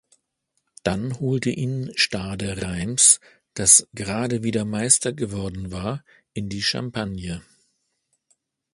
Dann 0.81 1.19
holte 1.19 1.51
ihn 1.51 1.91
Stade 1.95 2.59
Reims, 2.63 3.19
das 3.53 3.87
gerade 3.93 4.41
wieder 4.41 4.65
Meister 4.65 5.13
geworden 5.13 5.71
war, 5.71 6.03
in 6.33 6.49
die 6.49 6.63
Champagne. 6.63 7.43